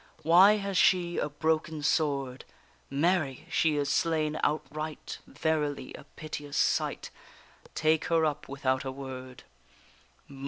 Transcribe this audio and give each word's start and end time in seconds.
Why 0.23 0.53
has 0.53 0.77
she 0.77 1.19
a 1.19 1.29
broken 1.29 1.83
sword? 1.83 2.43
Mary! 2.89 3.45
she 3.51 3.75
is 3.75 3.87
slain 3.87 4.39
outright; 4.41 5.19
Verily 5.27 5.93
a 5.93 6.05
piteous 6.15 6.57
sight; 6.57 7.11
Take 7.75 8.05
her 8.05 8.25
up 8.25 8.49
without 8.49 8.83
a 8.83 8.91
word! 8.91 9.43